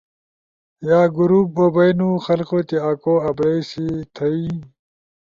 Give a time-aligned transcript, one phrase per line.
[0.89, 3.85] یا گروپ بو بئینو۔ خلقو تیا آکو ابرئی سی
[4.15, 4.45] تھئی